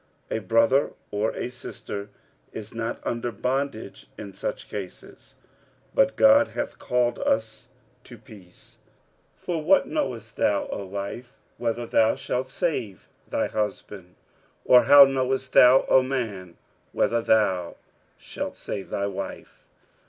[0.31, 2.09] A brother or a sister
[2.51, 5.35] is not under bondage in such cases:
[5.93, 7.69] but God hath called us
[8.05, 8.79] to peace.
[9.41, 14.15] 46:007:016 For what knowest thou, O wife, whether thou shalt save thy husband?
[14.65, 16.57] or how knowest thou, O man,
[16.93, 17.75] whether thou
[18.17, 19.65] shalt save thy wife?